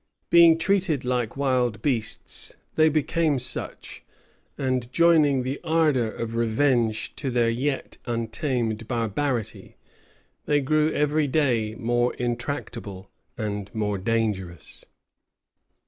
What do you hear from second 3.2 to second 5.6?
such; and joining the